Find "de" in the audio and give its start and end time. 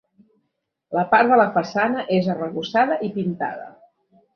1.35-1.39